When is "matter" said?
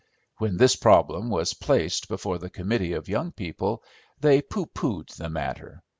5.29-5.83